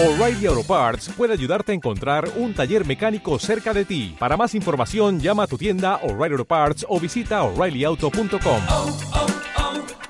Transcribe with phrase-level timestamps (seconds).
[0.00, 4.14] O'Reilly Auto Parts puede ayudarte a encontrar un taller mecánico cerca de ti.
[4.16, 8.62] Para más información, llama a tu tienda O'Reilly Auto Parts o visita oreillyauto.com.
[8.68, 8.96] oh,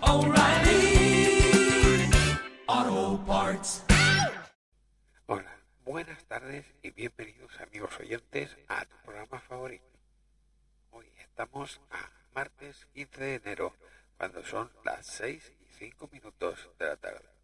[0.02, 1.40] oh, O'Reilly
[2.66, 3.84] Auto Parts.
[5.24, 5.56] Hola,
[5.86, 9.86] buenas tardes y bienvenidos amigos oyentes a tu programa favorito.
[10.90, 13.72] Hoy estamos a martes 15 de enero,
[14.18, 17.37] cuando son las 6 y 5 minutos de la tarde.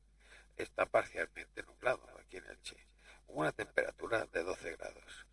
[0.56, 2.76] Está parcialmente nublado aquí en Elche,
[3.26, 5.26] una temperatura de 12 grados.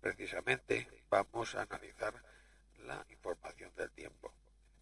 [0.00, 2.22] Precisamente vamos a analizar
[2.78, 4.34] la información del tiempo.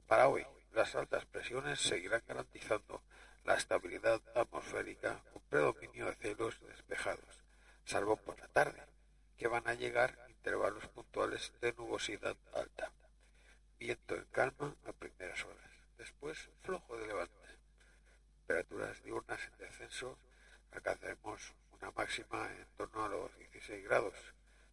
[0.07, 3.03] Para hoy, las altas presiones seguirán garantizando
[3.45, 7.45] la estabilidad atmosférica con predominio de cielos despejados,
[7.85, 8.83] salvo por la tarde,
[9.37, 12.93] que van a llegar intervalos puntuales de nubosidad alta.
[13.79, 16.88] Viento en calma a primeras horas, después flojo.
[18.79, 20.19] Temperaturas diurnas en descenso,
[20.71, 24.15] alcanzaremos una máxima en torno a los 16 grados.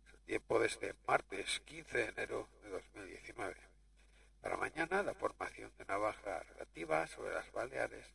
[0.05, 3.55] Es el tiempo de este martes 15 de enero de 2019.
[4.41, 8.05] Para mañana, la formación de una baja relativa sobre las Baleares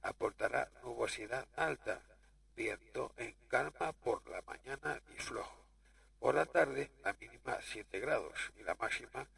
[0.00, 2.00] aportará nubosidad alta,
[2.56, 5.66] viento en calma por la mañana y flojo.
[6.20, 9.28] Por la tarde, la mínima 7 grados y la máxima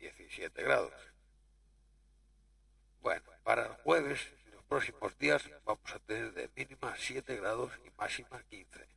[0.00, 0.92] 17 grados.
[3.00, 4.32] Bueno, para el jueves,
[4.72, 8.88] próximos días, vamos a tener de mínima 7 grados y máxima 15.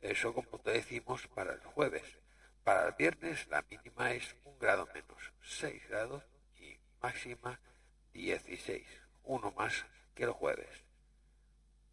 [0.00, 2.16] Eso, como te decimos, para el jueves.
[2.64, 6.22] Para el viernes, la mínima es un grado menos, 6 grados
[6.58, 7.60] y máxima
[8.14, 8.86] 16,
[9.24, 10.70] uno más que el jueves.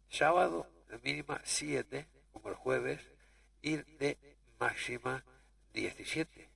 [0.08, 3.06] Sábado, la mínima 7, como el jueves,
[3.60, 4.16] y de
[4.58, 5.22] máxima
[5.74, 6.48] 17,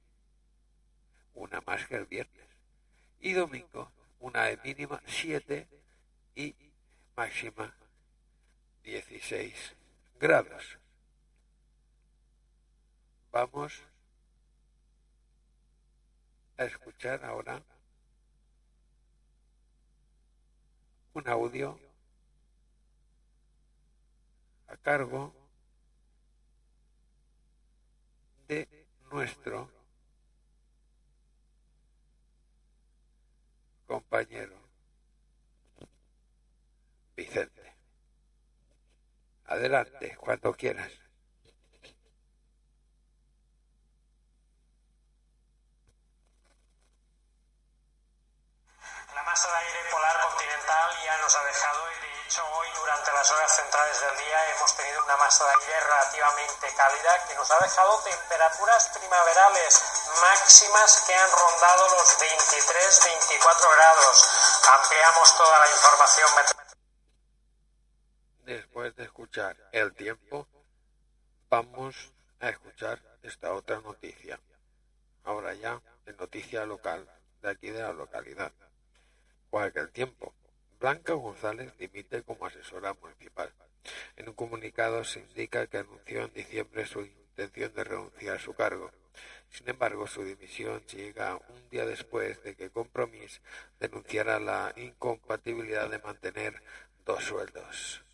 [1.35, 2.49] una más que el viernes.
[3.21, 5.69] Y domingo, una de mínima 7
[6.35, 6.55] y
[7.17, 7.75] máxima
[8.83, 9.77] 16
[10.19, 10.79] grados.
[13.31, 13.83] Vamos
[16.57, 17.63] a escuchar ahora
[21.15, 21.79] un audio
[24.69, 25.35] a cargo
[28.49, 29.71] de nuestro
[33.87, 34.62] compañero
[39.53, 40.91] Adelante, cuando quieras.
[49.13, 53.13] La masa de aire polar continental ya nos ha dejado y de hecho hoy durante
[53.13, 57.51] las horas centrales del día hemos tenido una masa de aire relativamente cálida que nos
[57.51, 59.83] ha dejado temperaturas primaverales
[60.19, 64.29] máximas que han rondado los 23-24 grados.
[64.81, 66.52] Ampliamos toda la información meteorológica.
[68.53, 70.47] Después de escuchar el tiempo,
[71.49, 74.39] vamos a escuchar esta otra noticia.
[75.25, 77.09] Ahora ya en noticia local,
[77.41, 78.53] de aquí de la localidad.
[79.49, 80.35] Cual que el tiempo.
[80.79, 83.51] Blanca González dimite como asesora municipal.
[84.17, 88.53] En un comunicado se indica que anunció en diciembre su intención de renunciar a su
[88.53, 88.91] cargo.
[89.49, 93.41] Sin embargo, su dimisión llega un día después de que Compromís
[93.81, 96.63] denunciara la incompatibilidad de mantener
[97.07, 98.05] dos sueldos.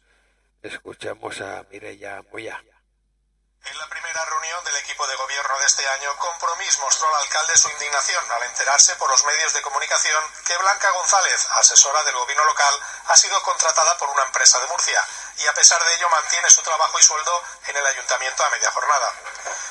[0.62, 2.58] Escuchamos a Mireya Moya.
[2.58, 7.56] En la primera reunión del equipo de gobierno de este año, Compromís mostró al alcalde
[7.56, 12.44] su indignación al enterarse por los medios de comunicación que Blanca González, asesora del gobierno
[12.44, 12.74] local,
[13.06, 15.00] ha sido contratada por una empresa de Murcia
[15.38, 18.71] y a pesar de ello mantiene su trabajo y sueldo en el ayuntamiento a media
[18.71, 19.12] jornada.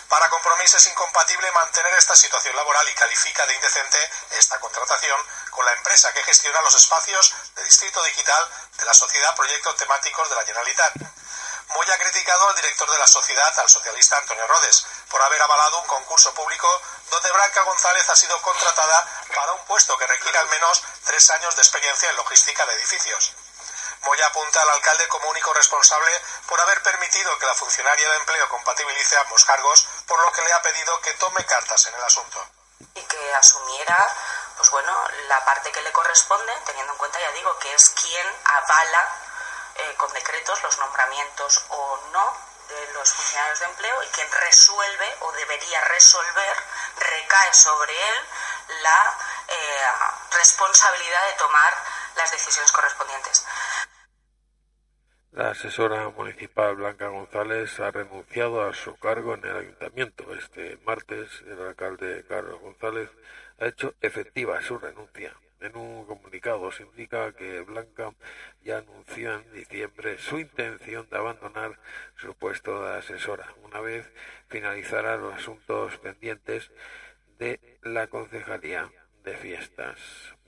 [0.09, 5.19] Para Compromís es incompatible mantener esta situación laboral y califica de indecente esta contratación
[5.51, 10.29] con la empresa que gestiona los espacios de Distrito Digital de la Sociedad Proyectos Temáticos
[10.29, 10.93] de la Generalitat.
[11.69, 15.79] Moya ha criticado al director de la sociedad, al socialista Antonio Rodes, por haber avalado
[15.81, 20.47] un concurso público donde Blanca González ha sido contratada para un puesto que requiere al
[20.47, 23.33] menos tres años de experiencia en logística de edificios.
[24.03, 26.11] Moya apunta al alcalde como único responsable
[26.47, 30.53] por haber permitido que la funcionaria de empleo compatibilice ambos cargos, por lo que le
[30.53, 32.45] ha pedido que tome cartas en el asunto.
[32.93, 33.97] y que asumiera
[34.55, 34.93] pues bueno
[35.27, 39.03] la parte que le corresponde teniendo en cuenta ya digo que es quien avala
[39.75, 45.17] eh, con decretos los nombramientos o no de los funcionarios de empleo y quien resuelve
[45.21, 46.57] o debería resolver
[46.97, 48.27] recae sobre él
[48.81, 49.17] la
[49.47, 49.87] eh,
[50.31, 51.73] responsabilidad de tomar
[52.15, 53.45] las decisiones correspondientes.
[55.37, 60.33] La asesora municipal Blanca González ha renunciado a su cargo en el ayuntamiento.
[60.33, 63.11] Este martes el alcalde Carlos González
[63.59, 65.39] ha hecho efectiva su renuncia.
[65.59, 68.15] En un comunicado se indica que Blanca
[68.63, 71.79] ya anunció en diciembre su intención de abandonar
[72.15, 74.11] su puesto de asesora una vez
[74.47, 76.71] finalizara los asuntos pendientes
[77.37, 78.91] de la Concejalía
[79.23, 79.99] de Fiestas.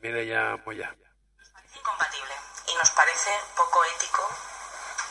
[0.01, 0.95] Mire ya, Moya.
[1.75, 2.33] Incompatible
[2.71, 4.08] y nos parece poco ético,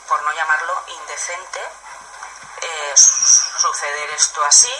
[0.09, 1.61] por no llamarlo indecente,
[2.61, 4.73] eh, suceder esto así,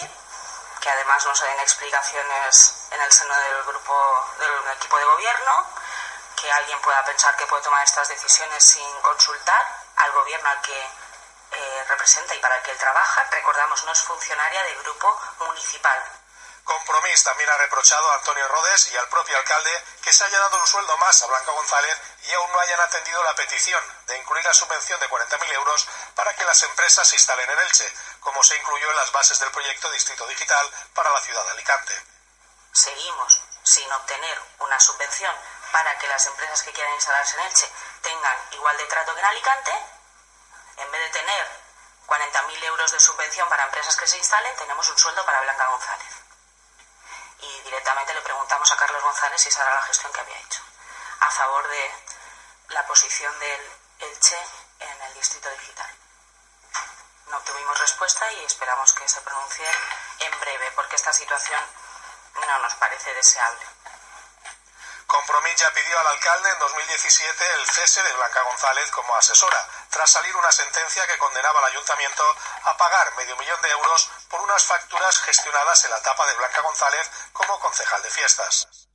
[0.81, 5.67] que además no se den explicaciones en el seno del grupo, del equipo de gobierno,
[6.35, 9.65] que alguien pueda pensar que puede tomar estas decisiones sin consultar
[9.97, 10.79] al gobierno al que
[11.51, 13.27] eh, representa y para el que él trabaja.
[13.29, 16.18] Recordamos, no es funcionaria del grupo municipal,
[16.69, 19.71] Compromís también ha reprochado a Antonio Rodes y al propio alcalde
[20.03, 23.23] que se haya dado un sueldo más a Blanca González y aún no hayan atendido
[23.23, 27.49] la petición de incluir la subvención de 40.000 euros para que las empresas se instalen
[27.49, 31.43] en Elche, como se incluyó en las bases del proyecto Distrito Digital para la ciudad
[31.45, 32.05] de Alicante.
[32.71, 35.35] Seguimos sin obtener una subvención
[35.71, 37.71] para que las empresas que quieran instalarse en Elche
[38.03, 39.71] tengan igual de trato que en Alicante.
[40.77, 41.47] En vez de tener
[42.05, 46.28] 40.000 euros de subvención para empresas que se instalen, tenemos un sueldo para Blanca González
[47.69, 50.61] directamente le preguntamos a Carlos González si esa era la gestión que había hecho
[51.19, 51.91] a favor de
[52.69, 53.61] la posición del
[53.99, 54.39] Elche
[54.79, 55.91] en el distrito digital.
[57.27, 59.67] No obtuvimos respuesta y esperamos que se pronuncie
[60.19, 61.61] en breve porque esta situación
[62.47, 63.65] no nos parece deseable.
[65.05, 70.09] Compromís ya pidió al alcalde en 2017 el cese de Blanca González como asesora, tras
[70.09, 74.63] salir una sentencia que condenaba al ayuntamiento a pagar medio millón de euros por unas
[74.65, 78.89] facturas gestionadas en la etapa de Blanca González como concejal de fiestas.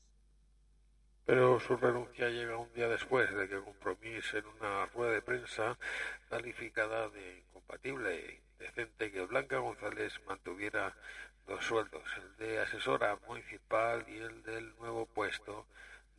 [1.27, 5.79] Pero su renuncia llega un día después de que Compromís en una rueda de prensa
[6.29, 10.95] calificada de incompatible e indecente que Blanca González mantuviera
[11.47, 15.67] dos sueldos, el de asesora municipal y el del nuevo puesto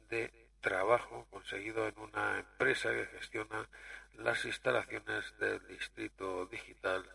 [0.09, 0.31] de
[0.61, 3.69] trabajo conseguido en una empresa que gestiona
[4.13, 7.07] las instalaciones del Distrito Digital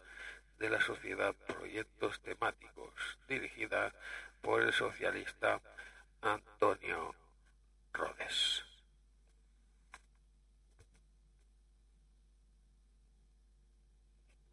[0.61, 2.93] de la Sociedad Proyectos Temáticos,
[3.27, 3.95] dirigida
[4.43, 5.59] por el socialista
[6.21, 7.15] Antonio
[7.95, 8.63] Rodes.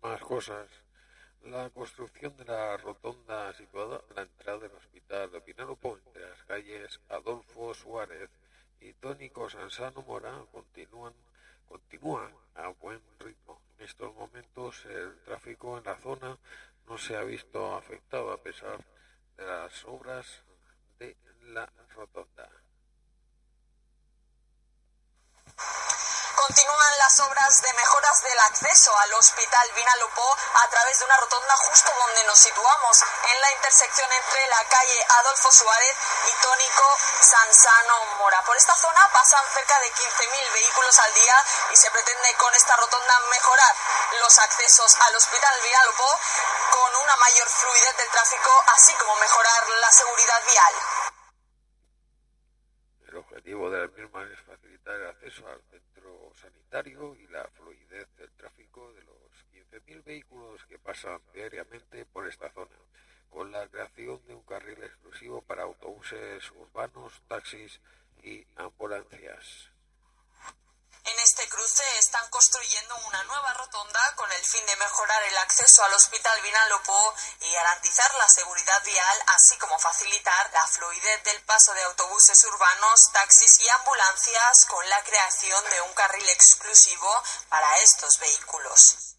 [0.02, 0.70] Más cosas.
[1.44, 6.42] La construcción de la rotonda situada a la entrada del hospital de Pinalopo entre las
[6.44, 8.30] calles Adolfo Suárez
[8.80, 11.14] y Tónico Sansano Mora continúan,
[11.68, 13.67] continúa a buen ritmo.
[13.78, 16.38] En estos momentos el tráfico en la zona
[16.88, 18.84] no se ha visto afectado a pesar
[19.38, 20.44] de las obras
[20.98, 22.50] de la rotonda.
[26.48, 31.54] Continúan las obras de mejoras del acceso al Hospital Vinalopó a través de una rotonda
[31.58, 33.04] justo donde nos situamos,
[33.34, 36.88] en la intersección entre la calle Adolfo Suárez y Tónico
[37.20, 38.42] Sansano Mora.
[38.44, 41.36] Por esta zona pasan cerca de 15.000 vehículos al día
[41.74, 43.76] y se pretende con esta rotonda mejorar
[44.22, 46.20] los accesos al Hospital Vinalopó
[46.72, 50.74] con una mayor fluidez del tráfico, así como mejorar la seguridad vial.
[53.08, 55.62] El objetivo de la misma es facilitar el acceso al
[56.70, 62.76] y la fluidez del tráfico de los 15.000 vehículos que pasan diariamente por esta zona,
[63.30, 67.80] con la creación de un carril exclusivo para autobuses urbanos, taxis
[68.22, 69.77] y ambulancias.
[71.08, 75.82] En este cruce están construyendo una nueva rotonda con el fin de mejorar el acceso
[75.86, 81.74] al Hospital Vinalopó y garantizar la seguridad vial, así como facilitar la fluidez del paso
[81.74, 87.08] de autobuses urbanos, taxis y ambulancias con la creación de un carril exclusivo
[87.48, 89.16] para estos vehículos.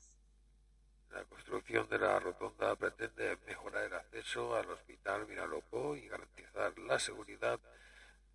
[1.09, 6.99] La construcción de la rotonda pretende mejorar el acceso al Hospital Vinalopó y garantizar la
[6.99, 7.59] seguridad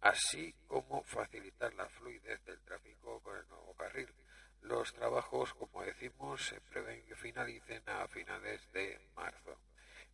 [0.03, 4.09] así como facilitar la fluidez del tráfico con el nuevo carril.
[4.93, 9.57] Los trabajos, como decimos, se prevén que finalicen a finales de marzo.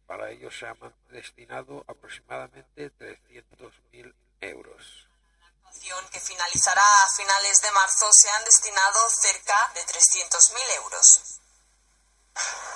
[0.07, 5.07] Para ello se han destinado aproximadamente 300.000 euros.
[5.43, 11.41] Actuación que finalizará a finales de marzo se han destinado cerca de 300.000 euros.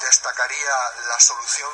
[0.01, 0.75] Destacaría
[1.07, 1.71] la solución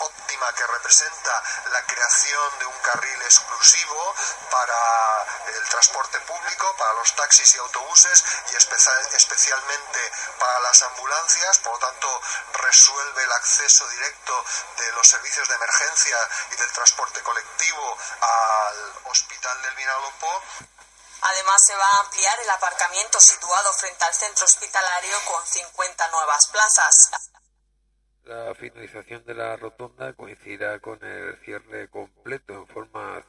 [0.00, 4.14] óptima que representa la creación de un carril exclusivo
[4.50, 5.11] para
[5.56, 11.58] el transporte público, para los taxis y autobuses y especialmente para las ambulancias.
[11.58, 12.20] Por lo tanto,
[12.52, 14.44] resuelve el acceso directo
[14.78, 16.16] de los servicios de emergencia
[16.52, 20.42] y del transporte colectivo al hospital del Vinalopó.
[21.22, 26.48] Además, se va a ampliar el aparcamiento situado frente al centro hospitalario con 50 nuevas
[26.48, 27.10] plazas.
[28.24, 33.20] La finalización de la rotonda coincidirá con el cierre completo en forma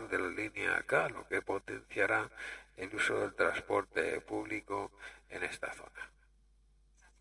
[0.00, 2.28] de la línea K, lo que potenciará
[2.76, 4.90] el uso del transporte público
[5.28, 6.10] en esta zona.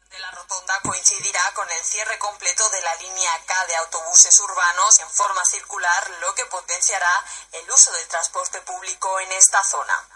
[0.09, 4.99] De la rotonda coincidirá con el cierre completo de la línea K de autobuses urbanos
[4.99, 10.12] en forma circular, lo que potenciará el uso del transporte público en esta zona.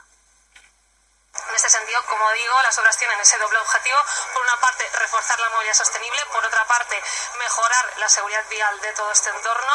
[1.58, 3.98] En este sentido, como digo, las obras tienen ese doble objetivo.
[4.32, 7.02] Por una parte, reforzar la movilidad sostenible, por otra parte,
[7.40, 9.74] mejorar la seguridad vial de todo este entorno.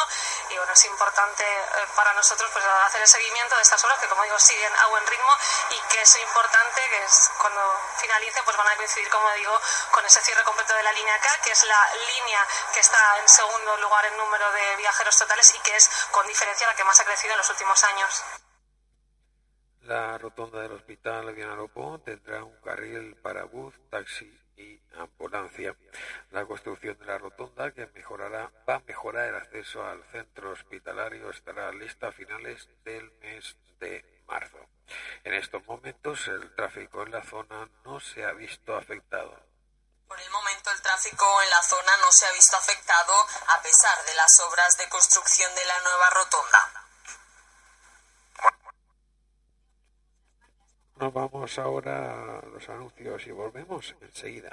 [0.51, 4.07] Y bueno, es importante eh, para nosotros pues, hacer el seguimiento de estas obras que,
[4.07, 5.33] como digo, siguen a buen ritmo
[5.71, 9.61] y que es importante que es, cuando finalice pues van a coincidir, como digo,
[9.91, 13.29] con ese cierre completo de la línea K, que es la línea que está en
[13.29, 17.01] segundo lugar en número de viajeros totales y que es con diferencia la que más
[17.01, 18.23] ha crecido en los últimos años.
[19.93, 24.25] La rotonda del Hospital Vinalopó tendrá un carril para bus, taxi
[24.57, 25.77] y ambulancia.
[26.31, 31.29] La construcción de la rotonda, que mejorará, va a mejorar el acceso al centro hospitalario,
[31.29, 34.67] estará lista a finales del mes de marzo.
[35.25, 39.39] En estos momentos el tráfico en la zona no se ha visto afectado.
[40.09, 43.13] Por el momento el tráfico en la zona no se ha visto afectado
[43.49, 46.72] a pesar de las obras de construcción de la nueva rotonda.
[51.13, 54.51] Vamos ahora a los anuncios y volvemos enseguida.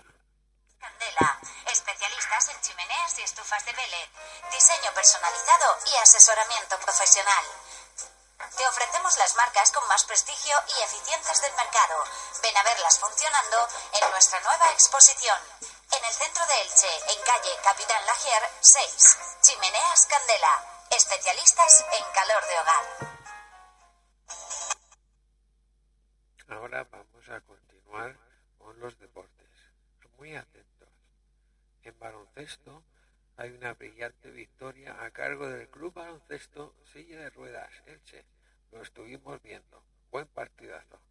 [0.79, 1.39] Candela,
[1.71, 4.09] especialistas en chimeneas y estufas de pellet,
[4.51, 7.45] diseño personalizado y asesoramiento profesional.
[8.55, 12.03] Te ofrecemos las marcas con más prestigio y eficientes del mercado.
[12.41, 13.67] Ven a verlas funcionando
[14.01, 15.37] en nuestra nueva exposición.
[15.91, 19.17] En el centro de Elche, en calle Capitán Lagier 6.
[19.41, 23.18] Chimeneas Candela, especialistas en calor de hogar.
[26.69, 28.15] Ahora vamos a continuar
[28.59, 29.49] con los deportes.
[30.19, 30.88] Muy atentos.
[31.81, 32.83] En baloncesto
[33.38, 38.23] hay una brillante victoria a cargo del Club Baloncesto Silla de Ruedas Elche.
[38.71, 39.83] Lo estuvimos viendo.
[40.11, 41.01] Buen partidazo.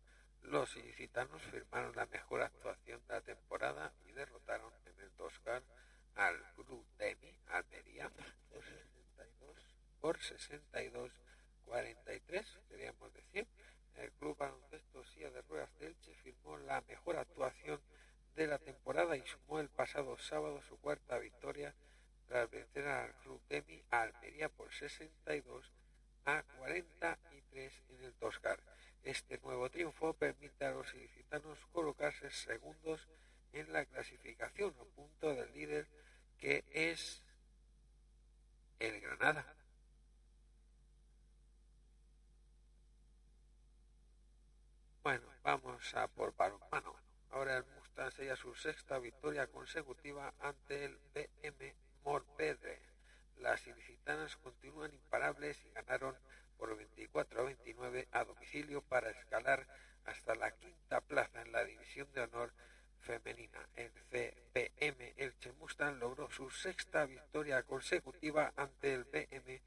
[0.42, 5.64] Los ilicitanos firmaron la mejor actuación de la temporada y derrotaron en el Toscar
[6.14, 8.08] al Club Demi Almería
[8.48, 11.10] por 62 por 62
[11.64, 13.46] 43, queríamos decir.
[13.98, 17.80] El Club Baloncesto Silla de Ruedas de Elche firmó la mejor actuación
[18.36, 21.74] de la temporada y sumó el pasado sábado su cuarta victoria
[22.28, 25.72] tras vencer al Club Demi a Almería por 62
[26.26, 28.60] a 43 en el Toscar.
[29.02, 33.08] Este nuevo triunfo permite a los ilicitanos colocarse segundos
[33.52, 35.88] en la clasificación a punto del líder
[36.38, 37.24] que es
[38.78, 39.57] el Granada.
[45.08, 46.94] Bueno, vamos a por balonmano.
[47.30, 51.74] Ahora el Mustang sella su sexta victoria consecutiva ante el BM
[52.04, 52.82] Morpedre.
[53.38, 56.14] Las ilicitanas continúan imparables y ganaron
[56.58, 59.66] por 24 a 29 a domicilio para escalar
[60.04, 62.52] hasta la quinta plaza en la división de honor
[63.00, 63.66] femenina.
[63.76, 69.62] El CPM Elche Mustang logró su sexta victoria consecutiva ante el BM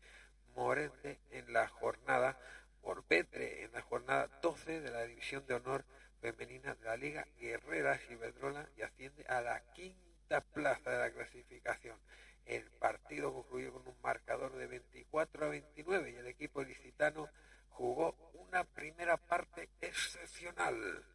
[0.54, 2.38] Morente en la jornada
[2.82, 5.86] por Petre en la jornada 12 de la División de Honor
[6.20, 11.98] Femenina de la Liga Guerreras Iberdrola y asciende a la quinta plaza de la clasificación.
[12.46, 17.30] El partido concluyó con un marcador de 24 a 29 y el equipo licitano
[17.70, 21.06] jugó una primera parte excepcional.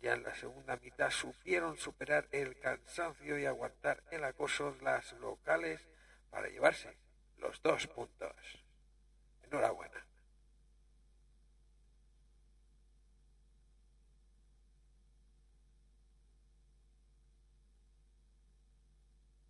[0.00, 5.80] Ya en la segunda mitad supieron superar el cansancio y aguantar el acoso las locales
[6.30, 6.96] para llevarse
[7.38, 8.36] los dos puntos.
[9.42, 10.05] Enhorabuena.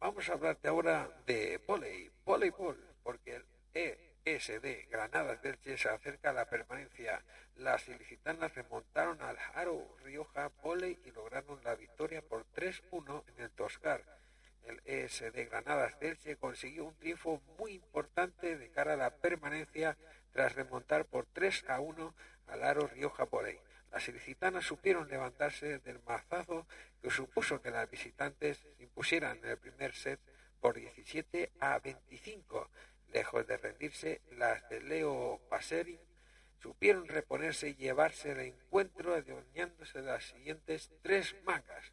[0.07, 3.43] Vamos a hablarte ahora de volei, voleibol, porque
[3.75, 7.25] el ESD Granadas del Che se acerca a la permanencia.
[7.57, 13.51] Las ilicitanas remontaron al Haro Rioja Voley y lograron la victoria por 3-1 en el
[13.51, 14.05] Toscar.
[14.63, 19.97] El ESD Granadas del Che consiguió un triunfo muy importante de cara a la permanencia
[20.31, 22.15] tras remontar por 3 a 1
[22.47, 23.59] al Haro Rioja Voley.
[23.93, 26.67] Las ilicitanas supieron levantarse del mazazo
[27.03, 30.21] que supuso que las visitantes impusieran el primer set
[30.61, 32.71] por 17 a 25.
[33.13, 35.99] Lejos de rendirse, las de Leo Paseri
[36.61, 41.93] supieron reponerse y llevarse el encuentro adueñándose las siguientes tres mangas.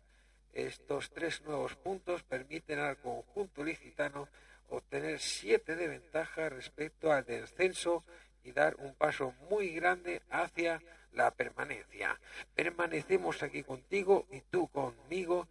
[0.51, 4.27] Estos tres nuevos puntos permiten al conjunto licitano
[4.69, 8.03] obtener siete de ventaja respecto al descenso
[8.43, 10.81] y dar un paso muy grande hacia
[11.13, 12.19] la permanencia.
[12.55, 15.47] Permanecemos aquí contigo y tú conmigo.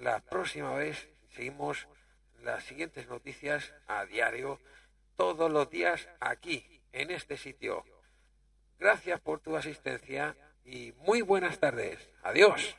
[0.00, 1.88] La próxima vez seguimos
[2.42, 4.60] las siguientes noticias a diario,
[5.16, 7.84] todos los días aquí, en este sitio.
[8.78, 12.08] Gracias por tu asistencia y muy buenas tardes.
[12.22, 12.76] Adiós.